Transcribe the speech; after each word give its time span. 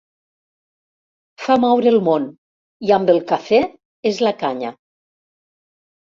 Fa 1.41 1.57
moure 1.63 1.91
el 1.91 1.97
món, 2.07 2.25
i 2.89 2.93
amb 2.95 3.11
el 3.13 3.19
cafè 3.33 3.59
és 4.13 4.23
la 4.29 4.33
canya. 4.39 4.73